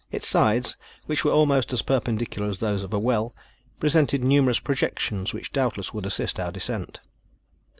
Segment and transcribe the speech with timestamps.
[0.09, 3.35] Its sides, which were almost as perpendicular as those of a well,
[3.79, 7.01] presented numerous projections which doubtless would assist our descent.